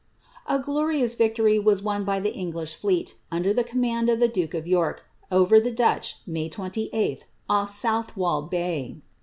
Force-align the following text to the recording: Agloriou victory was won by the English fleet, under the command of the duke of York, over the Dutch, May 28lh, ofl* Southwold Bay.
Agloriou 0.49 1.15
victory 1.15 1.59
was 1.59 1.83
won 1.83 2.03
by 2.03 2.19
the 2.19 2.33
English 2.33 2.73
fleet, 2.73 3.13
under 3.31 3.53
the 3.53 3.63
command 3.63 4.09
of 4.09 4.19
the 4.19 4.27
duke 4.27 4.55
of 4.55 4.65
York, 4.65 5.03
over 5.31 5.59
the 5.59 5.69
Dutch, 5.69 6.21
May 6.25 6.49
28lh, 6.49 7.25
ofl* 7.47 7.69
Southwold 7.69 8.49
Bay. 8.49 8.97